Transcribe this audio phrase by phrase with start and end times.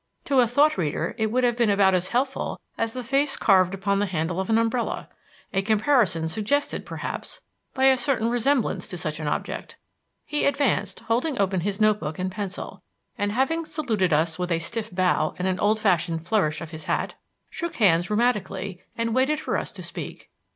[0.25, 3.75] To a thought reader it would have been about as helpful as the face carved
[3.75, 5.07] upon the handle of an umbrella;
[5.53, 7.41] a comparison suggested, perhaps,
[7.75, 9.77] by a certain resemblance to such an object.
[10.25, 12.81] He advanced, holding open his notebook and pencil,
[13.15, 16.85] and having saluted us with a stiff bow and an old fashioned flourish of his
[16.85, 17.13] hat,
[17.51, 20.31] shook hands rheumatically and waited for us to speak.